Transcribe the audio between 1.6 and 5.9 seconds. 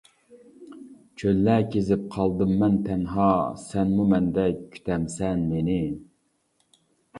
كېزىپ قالدىممەن تەنھا، سەنمۇ مەندەك كۈتەمسەن مېنى.